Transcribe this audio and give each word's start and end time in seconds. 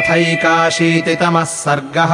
अथैकाशीतितमः 0.00 1.44
सर्गः। 1.44 2.12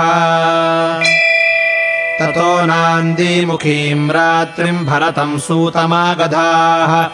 ततो 2.19 2.67
नान्दीमुखीम् 2.67 4.11
रात्रिम् 4.11 4.87
भरतम् 4.87 5.39
सूतमागधाः। 5.39 7.09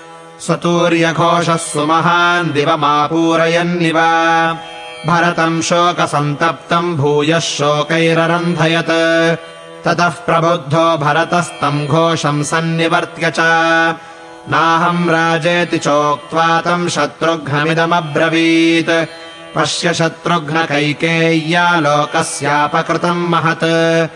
स्वतूर्यघोषः 0.43 1.57
सुमहान् 1.57 2.53
दिवमापूरयन्निव 2.53 3.99
भरतम् 5.07 5.63
शोकसन्तप्तम् 5.63 6.97
भूयः 6.97 7.39
शोकैररन्धयत्। 7.39 9.41
ततः 9.85 10.09
प्रबुद्धो 10.09 10.99
भरतस्तम् 10.99 11.87
घोषम् 11.87 12.45
सन्निवर्त्य 12.45 13.31
च। 13.31 13.37
नाहम् 14.51 15.11
राजेति 15.11 15.79
चोक्त्वा 15.79 16.61
तम् 16.61 16.89
शत्रुघ्नमिदमब्रवीत्। 16.89 19.09
पश्य 19.57 19.95
शत्रुघ्नकैकेय्या 19.95 21.77
लोकस्यापकृतम् 21.77 23.29
महत्। 23.29 24.09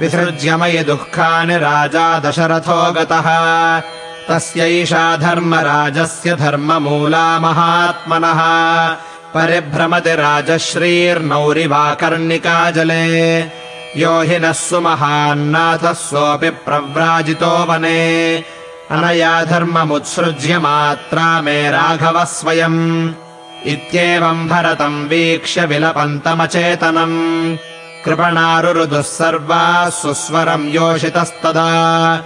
विसृज्य 0.00 0.56
मयि 0.56 0.78
दुःखानि 0.78 1.56
राजा 1.56 2.18
दशरथो 2.18 2.92
गतः। 2.92 3.82
तस्यैषा 4.28 5.16
धर्मराजस्य 5.16 6.36
धर्ममूला 6.36 7.38
महात्मनः 7.38 8.40
परिभ्रमति 9.34 10.10
राजश्रीर्नौरिवाकर्णिका 10.10 12.70
जले 12.70 13.40
यो 13.96 14.20
हि 14.20 14.38
नः 14.38 14.52
सुमहान्नाथः 14.52 15.92
सोऽपि 15.92 16.50
प्रव्राजितो 16.50 17.46
वने। 17.46 18.44
अनया 18.90 19.44
धर्ममुत्सृज्य 19.44 20.58
मात्रा 20.58 21.42
मे 21.42 21.70
राघवः 21.70 22.24
स्वयम्। 22.24 23.10
इत्येवम् 23.66 24.48
भरतम् 24.48 25.08
वीक्ष्य 25.08 25.66
विलपन्तमचेतनम्। 25.66 27.56
कृपणारुरुदुः 28.04 29.02
सर्वाः 29.02 29.90
सुस्वरम् 29.90 30.68
योषितस्तदा। 30.68 32.16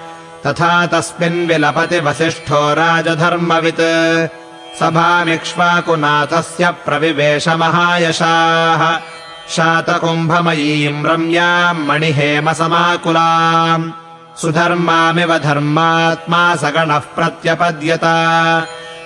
तथा 0.46 0.86
तस्मिन् 0.86 1.48
विलपति 1.48 2.00
वसिष्ठो 2.00 2.74
राजधर्मवित् 2.74 4.45
सभामिक्ष्वाकुनाथस्य 4.80 6.70
प्रविवेशमहायशाः। 6.70 9.00
शातकुम्भमयीम् 9.48 11.06
रम्याम् 11.06 11.86
मणिहेमसमाकुलाम्। 11.86 13.90
सुधर्मामिव 14.40 15.38
धर्मात्मा 15.38 16.56
सगणः 16.56 16.98
प्रत्यपद्यत। 16.98 18.00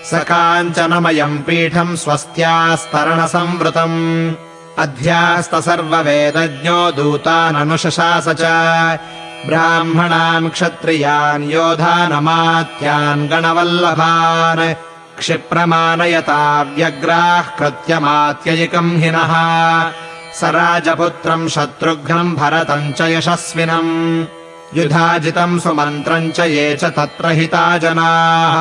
स 0.06 0.14
काञ्चनमयम् 0.14 1.38
पीठम् 1.38 1.96
स्वस्त्यास्तरणसंवृतम्। 1.96 4.34
अध्यास्त 4.78 5.54
सर्ववेदज्ञो 5.54 6.90
दूताननुशशास 6.90 8.28
च। 8.28 8.40
ब्राह्मणान् 9.46 10.50
क्षत्रियान् 10.50 11.50
योधानमात्यान् 11.50 13.28
गणवल्लभान् 13.28 14.89
क्षिप्रमानयता 15.20 16.40
व्यग्राः 16.76 17.46
कृत्यमात्ययिकम् 17.58 18.98
हिनः 19.02 19.32
स 20.38 20.40
राजपुत्रम् 20.56 21.52
शत्रुघ्नम् 21.54 22.36
भरतम् 22.36 22.94
च 22.98 23.00
यशस्विनम् 23.14 23.92
युधाजितम् 24.78 25.60
सुमन्त्रम् 25.60 26.32
च 26.36 26.38
ये 26.40 26.66
च 26.80 26.82
तत्र 26.96 27.24
हिता 27.38 27.64
जनाः। 27.82 28.56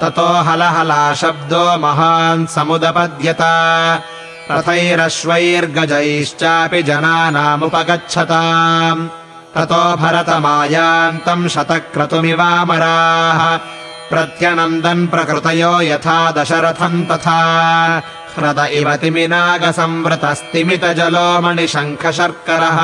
ततो 0.00 0.28
हलहला 0.48 1.02
शब्दो 1.20 1.64
महान् 1.82 2.50
समुदपद्यत। 2.54 3.42
रथैरश्वैर्गजैश्चापि 4.50 6.80
जनानामुपगच्छताम् 6.88 9.08
ततो 9.54 9.82
भरतमायान्तम् 10.02 11.50
शतक्रतुमिवामराः 11.54 13.40
प्रत्यनन्दन् 14.10 15.08
प्रकृतयो 15.08 15.80
यथा 15.80 16.30
दशरथम् 16.30 17.04
तथा। 17.10 17.40
ह्रद 18.34 18.68
इव 18.72 18.96
तिमिनागसंवृतस्तिमितजलो 18.96 21.40
मणिशङ्खशर्करः 21.40 22.78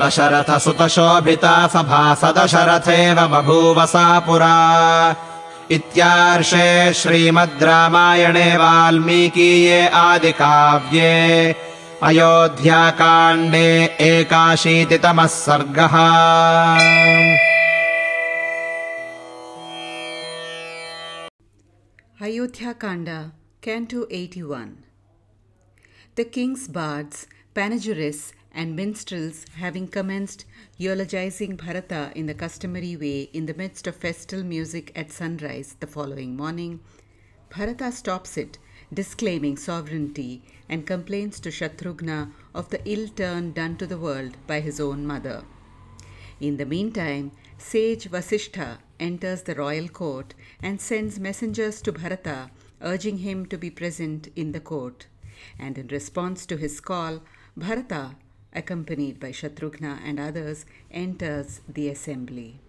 दशरथसुतशोभिता 0.00 1.66
सभा 1.66 2.14
स 2.14 2.24
दशरथेव 2.36 3.28
बभूव 3.32 3.86
सा 3.86 4.18
पुरा। 4.18 5.16
इत्यार्षे 5.70 6.92
श्रीमद् 6.92 7.62
रामायणे 7.62 8.56
वाल्मीकीये 8.56 9.88
आदिकाव्ये। 9.88 11.56
अयोध्याकाण्डे 12.02 13.96
एकाशीतितमः 14.00 15.26
सर्गः 15.26 15.96
Ayodhya 22.22 22.74
Kanda, 22.74 23.32
Canto 23.62 24.06
81 24.10 24.84
The 26.16 26.26
king's 26.26 26.68
bards, 26.68 27.26
panegyrists, 27.54 28.32
and 28.52 28.76
minstrels 28.76 29.46
having 29.54 29.88
commenced 29.88 30.44
eulogizing 30.76 31.56
Bharata 31.56 32.12
in 32.14 32.26
the 32.26 32.34
customary 32.34 32.94
way 32.94 33.30
in 33.32 33.46
the 33.46 33.54
midst 33.54 33.86
of 33.86 33.96
festal 33.96 34.42
music 34.42 34.92
at 34.94 35.10
sunrise 35.10 35.76
the 35.80 35.86
following 35.86 36.36
morning, 36.36 36.80
Bharata 37.48 37.90
stops 37.90 38.36
it, 38.36 38.58
disclaiming 38.92 39.56
sovereignty, 39.56 40.42
and 40.68 40.86
complains 40.86 41.40
to 41.40 41.48
Shatrughna 41.48 42.32
of 42.54 42.68
the 42.68 42.82
ill 42.84 43.08
turn 43.08 43.52
done 43.52 43.78
to 43.78 43.86
the 43.86 43.96
world 43.96 44.36
by 44.46 44.60
his 44.60 44.78
own 44.78 45.06
mother. 45.06 45.42
In 46.38 46.58
the 46.58 46.66
meantime, 46.66 47.32
sage 47.56 48.10
Vasishtha 48.10 48.76
enters 49.00 49.42
the 49.42 49.56
royal 49.56 49.88
court 49.88 50.34
and 50.62 50.80
sends 50.80 51.18
messengers 51.18 51.82
to 51.82 51.90
Bharata 51.90 52.50
urging 52.80 53.18
him 53.18 53.46
to 53.46 53.58
be 53.58 53.70
present 53.70 54.28
in 54.36 54.52
the 54.52 54.60
court. 54.60 55.06
And 55.58 55.78
in 55.78 55.88
response 55.88 56.46
to 56.46 56.56
his 56.56 56.80
call, 56.80 57.22
Bharata, 57.56 58.16
accompanied 58.52 59.20
by 59.20 59.30
Shatrughna 59.32 60.00
and 60.04 60.18
others, 60.18 60.66
enters 60.90 61.60
the 61.68 61.88
assembly. 61.88 62.60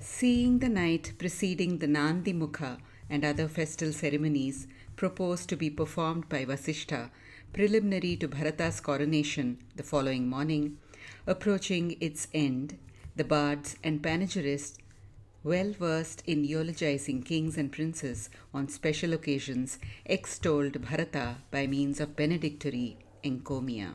Seeing 0.00 0.58
the 0.58 0.68
night 0.68 1.12
preceding 1.18 1.78
the 1.78 1.86
Nandi 1.86 2.32
Mukha 2.32 2.78
and 3.10 3.24
other 3.24 3.48
festal 3.48 3.92
ceremonies 3.92 4.66
proposed 4.96 5.48
to 5.48 5.56
be 5.56 5.70
performed 5.70 6.28
by 6.28 6.44
Vasishtha 6.44 7.10
preliminary 7.52 8.16
to 8.16 8.28
Bharata's 8.28 8.80
coronation 8.80 9.58
the 9.76 9.82
following 9.82 10.28
morning, 10.28 10.78
approaching 11.26 11.96
its 12.00 12.28
end, 12.34 12.78
the 13.16 13.24
bards 13.24 13.76
and 13.82 14.02
panegyrists, 14.02 14.78
well 15.42 15.72
versed 15.72 16.22
in 16.26 16.44
eulogizing 16.44 17.22
kings 17.22 17.58
and 17.58 17.70
princes 17.70 18.30
on 18.52 18.68
special 18.68 19.12
occasions, 19.12 19.78
extolled 20.06 20.80
Bharata 20.80 21.36
by 21.50 21.66
means 21.66 22.00
of 22.00 22.16
benedictory 22.16 22.96
encomia. 23.22 23.94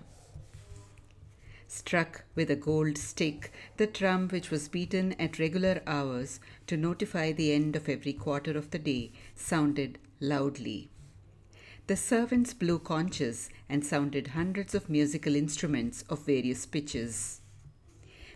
Struck 1.68 2.24
with 2.34 2.50
a 2.50 2.56
gold 2.56 2.97
stick, 2.97 3.51
the 3.78 3.88
drum 3.88 4.28
which 4.30 4.50
was 4.50 4.68
beaten 4.68 5.13
at 5.13 5.38
regular 5.38 5.81
hours 5.86 6.40
to 6.68 6.75
notify 6.75 7.31
the 7.31 7.51
end 7.51 7.75
of 7.75 7.88
every 7.88 8.13
quarter 8.13 8.57
of 8.57 8.72
the 8.72 8.80
day 8.80 9.12
sounded 9.36 10.00
loudly. 10.19 10.89
The 11.89 11.97
servants 11.97 12.53
blew 12.53 12.77
conches 12.77 13.50
and 13.68 13.83
sounded 13.83 14.27
hundreds 14.27 14.75
of 14.75 14.91
musical 14.91 15.36
instruments 15.36 16.03
of 16.07 16.24
various 16.24 16.68
pitches. 16.68 17.41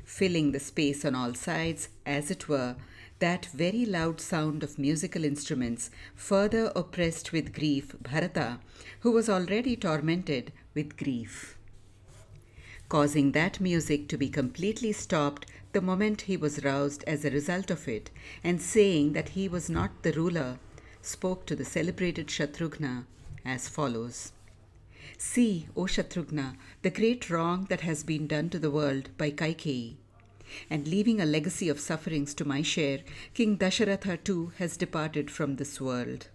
Filling 0.03 0.53
the 0.53 0.59
space 0.59 1.05
on 1.05 1.13
all 1.13 1.35
sides, 1.35 1.89
as 2.03 2.31
it 2.31 2.49
were, 2.49 2.75
that 3.19 3.45
very 3.53 3.85
loud 3.85 4.19
sound 4.19 4.63
of 4.63 4.79
musical 4.79 5.23
instruments 5.23 5.91
further 6.15 6.71
oppressed 6.75 7.31
with 7.31 7.53
grief 7.53 7.95
Bharata, 8.01 8.59
who 9.01 9.11
was 9.11 9.29
already 9.29 9.75
tormented 9.75 10.51
with 10.73 10.97
grief. 10.97 11.55
Causing 12.89 13.33
that 13.33 13.61
music 13.61 14.07
to 14.07 14.17
be 14.17 14.29
completely 14.29 14.91
stopped 14.91 15.45
the 15.73 15.81
moment 15.81 16.21
he 16.21 16.37
was 16.37 16.65
roused 16.65 17.03
as 17.03 17.23
a 17.23 17.29
result 17.29 17.69
of 17.69 17.87
it, 17.87 18.09
and 18.43 18.59
saying 18.59 19.13
that 19.13 19.29
he 19.37 19.47
was 19.47 19.69
not 19.69 20.01
the 20.01 20.13
ruler, 20.13 20.57
spoke 21.03 21.45
to 21.45 21.55
the 21.55 21.63
celebrated 21.63 22.25
Shatrughna 22.29 23.05
as 23.45 23.67
follows 23.67 24.31
See, 25.17 25.67
O 25.75 25.83
Shatrughna, 25.83 26.55
the 26.81 26.89
great 26.89 27.29
wrong 27.29 27.65
that 27.69 27.81
has 27.81 28.03
been 28.03 28.27
done 28.27 28.49
to 28.49 28.59
the 28.59 28.71
world 28.71 29.09
by 29.17 29.31
Kaikeyi. 29.31 29.95
And 30.69 30.87
leaving 30.87 31.21
a 31.21 31.25
legacy 31.25 31.69
of 31.69 31.79
sufferings 31.79 32.33
to 32.35 32.45
my 32.45 32.61
share, 32.61 32.99
King 33.33 33.57
Dasharatha 33.57 34.23
too 34.23 34.51
has 34.57 34.77
departed 34.77 35.31
from 35.31 35.55
this 35.55 35.79
world. 35.79 36.27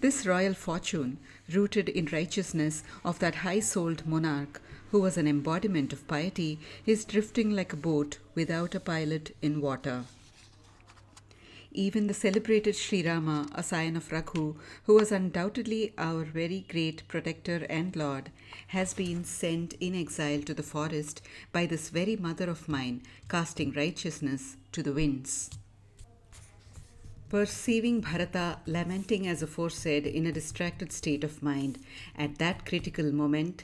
This 0.00 0.26
royal 0.26 0.54
fortune, 0.54 1.18
rooted 1.52 1.88
in 1.88 2.06
righteousness 2.06 2.82
of 3.04 3.18
that 3.18 3.36
high 3.36 3.60
souled 3.60 4.06
monarch 4.06 4.62
who 4.90 5.00
was 5.00 5.16
an 5.16 5.28
embodiment 5.28 5.92
of 5.92 6.06
piety, 6.08 6.58
is 6.86 7.04
drifting 7.04 7.50
like 7.50 7.72
a 7.72 7.76
boat 7.76 8.18
without 8.34 8.74
a 8.74 8.80
pilot 8.80 9.36
in 9.42 9.60
water. 9.60 10.04
Even 11.72 12.08
the 12.08 12.14
celebrated 12.14 12.74
Sri 12.74 13.06
Rama, 13.06 13.46
a 13.54 13.62
scion 13.62 13.96
of 13.96 14.10
Raghu, 14.10 14.56
who 14.84 14.94
was 14.94 15.12
undoubtedly 15.12 15.92
our 15.96 16.24
very 16.24 16.66
great 16.68 17.06
protector 17.06 17.64
and 17.70 17.94
lord, 17.94 18.30
has 18.68 18.92
been 18.92 19.22
sent 19.22 19.74
in 19.74 19.94
exile 19.94 20.42
to 20.42 20.54
the 20.54 20.64
forest 20.64 21.22
by 21.52 21.66
this 21.66 21.90
very 21.90 22.16
mother 22.16 22.50
of 22.50 22.68
mine, 22.68 23.02
casting 23.28 23.70
righteousness 23.72 24.56
to 24.72 24.82
the 24.82 24.92
winds. 24.92 25.50
Perceiving 27.28 28.00
Bharata 28.00 28.58
lamenting 28.66 29.28
as 29.28 29.40
aforesaid 29.40 30.08
in 30.08 30.26
a 30.26 30.32
distracted 30.32 30.90
state 30.90 31.22
of 31.22 31.40
mind, 31.40 31.78
at 32.18 32.38
that 32.38 32.66
critical 32.66 33.12
moment, 33.12 33.62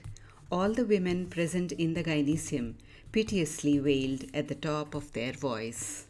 all 0.53 0.73
the 0.73 0.85
women 0.85 1.27
present 1.27 1.73
in 1.73 1.95
the 1.95 2.05
gynecium 2.05 2.75
piteously 3.11 3.81
wailed 3.81 4.27
at 4.33 4.47
the 4.47 4.55
top 4.55 4.95
of 4.95 5.13
their 5.13 5.33
voice. 5.33 6.06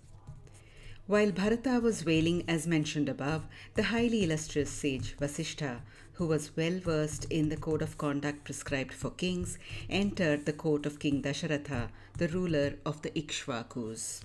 While 1.08 1.30
Bharata 1.30 1.78
was 1.80 2.04
wailing 2.04 2.42
as 2.48 2.66
mentioned 2.66 3.08
above, 3.08 3.46
the 3.74 3.84
highly 3.84 4.24
illustrious 4.24 4.70
sage 4.70 5.16
Vasishtha, 5.20 5.82
who 6.14 6.26
was 6.26 6.56
well 6.56 6.80
versed 6.80 7.26
in 7.26 7.48
the 7.48 7.56
code 7.56 7.80
of 7.80 7.96
conduct 7.96 8.42
prescribed 8.42 8.92
for 8.92 9.10
kings, 9.10 9.56
entered 9.88 10.46
the 10.46 10.52
court 10.52 10.84
of 10.84 10.98
King 10.98 11.22
Dasharatha, 11.22 11.90
the 12.18 12.26
ruler 12.26 12.74
of 12.84 13.02
the 13.02 13.10
Ikshvakus. 13.10 14.22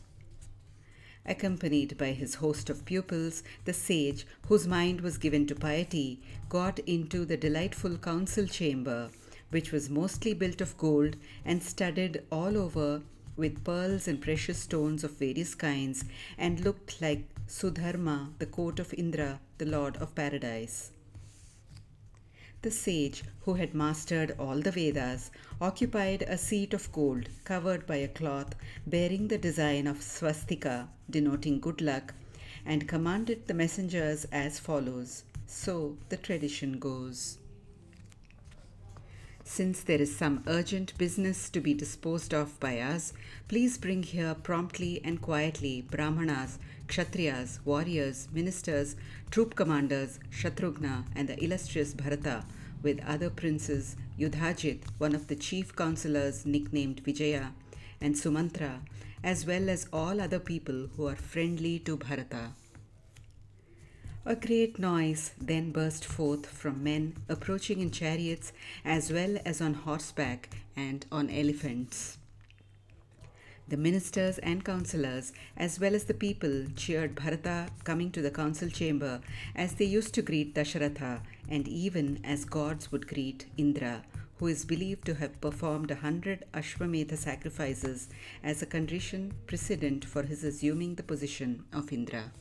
Accompanied 1.23 1.99
by 1.99 2.13
his 2.13 2.33
host 2.35 2.67
of 2.67 2.83
pupils, 2.83 3.43
the 3.65 3.73
sage, 3.73 4.25
whose 4.47 4.67
mind 4.67 5.01
was 5.01 5.19
given 5.19 5.45
to 5.45 5.53
piety, 5.53 6.19
got 6.49 6.79
into 6.79 7.25
the 7.25 7.37
delightful 7.37 7.95
council 7.99 8.47
chamber, 8.47 9.11
which 9.51 9.71
was 9.71 9.91
mostly 9.91 10.33
built 10.33 10.61
of 10.61 10.75
gold 10.79 11.15
and 11.45 11.61
studded 11.61 12.25
all 12.31 12.57
over 12.57 13.03
with 13.35 13.63
pearls 13.63 14.07
and 14.07 14.21
precious 14.21 14.59
stones 14.59 15.03
of 15.03 15.17
various 15.17 15.55
kinds, 15.55 16.05
and 16.37 16.59
looked 16.59 17.01
like 17.01 17.23
Sudharma, 17.47 18.29
the 18.39 18.45
court 18.45 18.79
of 18.79 18.93
Indra, 18.93 19.39
the 19.57 19.65
lord 19.65 19.97
of 19.97 20.15
paradise. 20.15 20.91
The 22.61 22.71
sage, 22.71 23.23
who 23.41 23.55
had 23.55 23.73
mastered 23.73 24.35
all 24.37 24.59
the 24.59 24.71
Vedas, 24.71 25.31
occupied 25.59 26.21
a 26.21 26.37
seat 26.37 26.75
of 26.75 26.91
gold 26.91 27.27
covered 27.43 27.87
by 27.87 27.95
a 27.95 28.07
cloth 28.07 28.53
bearing 28.85 29.27
the 29.27 29.39
design 29.39 29.87
of 29.87 30.03
swastika, 30.03 30.87
denoting 31.09 31.59
good 31.59 31.81
luck, 31.81 32.13
and 32.63 32.87
commanded 32.87 33.47
the 33.47 33.55
messengers 33.55 34.25
as 34.31 34.59
follows. 34.59 35.23
So 35.47 35.97
the 36.09 36.17
tradition 36.17 36.77
goes. 36.77 37.39
Since 39.43 39.81
there 39.83 39.99
is 39.99 40.15
some 40.15 40.43
urgent 40.47 40.97
business 40.97 41.49
to 41.49 41.59
be 41.59 41.73
disposed 41.73 42.33
of 42.33 42.59
by 42.59 42.79
us, 42.79 43.11
please 43.47 43.77
bring 43.77 44.03
here 44.03 44.35
promptly 44.35 45.01
and 45.03 45.19
quietly 45.19 45.81
Brahmanas, 45.81 46.59
Kshatriyas, 46.87 47.59
warriors, 47.65 48.27
ministers, 48.31 48.95
troop 49.31 49.55
commanders, 49.55 50.19
Shatrughna, 50.31 51.05
and 51.15 51.27
the 51.27 51.43
illustrious 51.43 51.93
Bharata, 51.93 52.45
with 52.83 53.03
other 53.05 53.29
princes, 53.29 53.95
Yudhajit, 54.17 54.83
one 54.99 55.15
of 55.15 55.27
the 55.27 55.35
chief 55.35 55.75
counselors 55.75 56.45
nicknamed 56.45 57.01
Vijaya, 57.01 57.53
and 57.99 58.15
Sumantra, 58.15 58.81
as 59.23 59.45
well 59.45 59.69
as 59.69 59.87
all 59.91 60.21
other 60.21 60.39
people 60.39 60.87
who 60.95 61.07
are 61.07 61.15
friendly 61.15 61.79
to 61.79 61.97
Bharata. 61.97 62.53
A 64.23 64.35
great 64.35 64.77
noise 64.77 65.31
then 65.41 65.71
burst 65.71 66.05
forth 66.05 66.45
from 66.45 66.83
men 66.83 67.15
approaching 67.27 67.81
in 67.81 67.89
chariots 67.89 68.53
as 68.85 69.11
well 69.11 69.39
as 69.43 69.61
on 69.61 69.73
horseback 69.73 70.49
and 70.75 71.03
on 71.11 71.27
elephants. 71.31 72.19
The 73.67 73.77
ministers 73.77 74.37
and 74.37 74.63
councillors, 74.63 75.33
as 75.57 75.79
well 75.79 75.95
as 75.95 76.03
the 76.03 76.13
people, 76.13 76.67
cheered 76.75 77.15
Bharata 77.15 77.69
coming 77.83 78.11
to 78.11 78.21
the 78.21 78.29
council 78.29 78.69
chamber 78.69 79.21
as 79.55 79.73
they 79.73 79.85
used 79.85 80.13
to 80.13 80.21
greet 80.21 80.53
Dasharatha, 80.53 81.21
and 81.49 81.67
even 81.67 82.19
as 82.23 82.45
gods 82.45 82.91
would 82.91 83.07
greet 83.07 83.47
Indra, 83.57 84.03
who 84.37 84.45
is 84.45 84.65
believed 84.65 85.03
to 85.05 85.15
have 85.15 85.41
performed 85.41 85.89
a 85.89 85.95
hundred 85.95 86.43
Ashwamedha 86.53 87.17
sacrifices 87.17 88.07
as 88.43 88.61
a 88.61 88.67
condition 88.67 89.33
precedent 89.47 90.05
for 90.05 90.21
his 90.21 90.43
assuming 90.43 90.93
the 90.93 91.01
position 91.01 91.63
of 91.73 91.91
Indra 91.91 92.31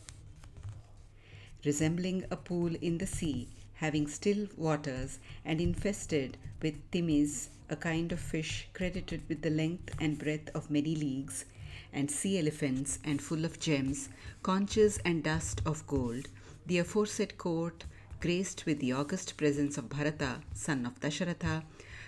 resembling 1.65 2.25
a 2.31 2.37
pool 2.37 2.75
in 2.81 2.99
the 2.99 3.07
sea, 3.07 3.49
having 3.75 4.07
still 4.07 4.47
waters 4.57 5.19
and 5.45 5.61
infested 5.61 6.37
with 6.62 6.91
timis, 6.91 7.49
a 7.69 7.77
kind 7.77 8.12
of 8.12 8.21
fish 8.21 8.69
credited 8.73 9.23
with 9.29 9.43
the 9.43 9.51
length 9.51 9.95
and 10.01 10.19
breadth 10.19 10.51
of 10.55 10.71
many 10.71 10.95
leagues, 10.95 11.45
and 11.93 12.11
sea 12.11 12.39
elephants 12.39 12.99
and 13.05 13.23
full 13.23 13.45
of 13.45 13.59
gems, 13.59 14.09
conches 14.43 14.99
and 15.05 15.23
dust 15.23 15.62
of 15.65 15.87
gold, 15.87 16.29
the 16.67 16.79
aforesaid 16.79 17.39
court, 17.39 17.85
graced 18.21 18.67
with 18.67 18.79
the 18.81 18.93
august 18.93 19.37
presence 19.37 19.79
of 19.79 19.89
Bharata, 19.89 20.41
son 20.53 20.85
of 20.85 21.01
Dasharatha, 21.01 21.62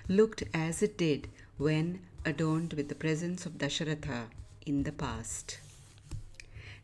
looked 0.09 0.43
as 0.53 0.83
it 0.83 0.99
did 0.99 1.29
when 1.57 2.01
adorned 2.25 2.75
with 2.75 2.89
the 2.89 2.95
presence 2.95 3.47
of 3.47 3.59
Dasharatha 3.59 4.27
in 4.67 4.83
the 4.83 4.93
past. 4.93 5.59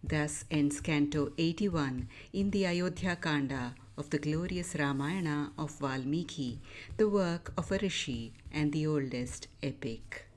Thus 0.02 0.44
ends 0.50 0.80
Canto 0.80 1.32
81 1.36 2.08
in 2.32 2.50
the 2.50 2.66
Ayodhya 2.66 3.16
Kanda 3.16 3.74
of 3.96 4.10
the 4.10 4.18
glorious 4.18 4.76
Ramayana 4.76 5.52
of 5.58 5.78
Valmiki, 5.78 6.60
the 6.96 7.08
work 7.08 7.52
of 7.56 7.72
a 7.72 7.78
rishi 7.78 8.32
and 8.52 8.72
the 8.72 8.86
oldest 8.86 9.48
epic. 9.62 10.27